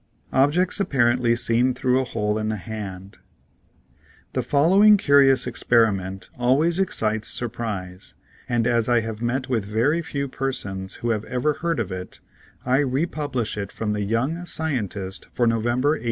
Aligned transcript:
OBJECTS 0.33 0.79
APPARENTLY 0.79 1.35
SEEN 1.35 1.75
THROUGH 1.75 1.99
A 2.01 2.05
HOLE 2.05 2.37
IN 2.39 2.47
THE 2.47 2.55
HAND 2.55 3.19
HE 4.33 4.41
following 4.41 4.97
curious 4.97 5.45
experiment 5.45 6.27
always 6.39 6.79
excites 6.79 7.27
surprise, 7.27 8.15
and 8.49 8.65
as 8.65 8.89
I 8.89 9.01
have 9.01 9.21
met 9.21 9.47
with 9.47 9.63
very 9.63 10.01
few 10.01 10.27
persons 10.27 10.95
who 11.05 11.11
have 11.11 11.23
ever 11.25 11.53
heard 11.53 11.79
of 11.79 11.91
it, 11.91 12.19
I 12.65 12.79
republish 12.79 13.59
it 13.59 13.71
from 13.71 13.93
"The 13.93 14.01
Young 14.01 14.43
Scientist," 14.47 15.27
for 15.33 15.45
November, 15.45 15.89
1880. 15.89 15.99